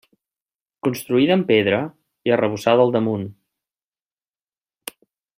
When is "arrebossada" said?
2.37-2.85